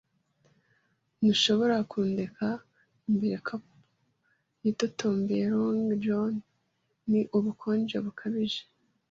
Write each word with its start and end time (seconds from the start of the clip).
“Ntushobora 1.19 1.75
kundeka 1.91 2.47
imbere, 3.09 3.35
cap'n?” 3.47 3.71
yitotombeye 4.63 5.43
Long 5.53 5.87
John. 6.03 6.33
“Ni 7.09 7.21
ubukonje 7.37 7.97
bukabije 8.05 8.61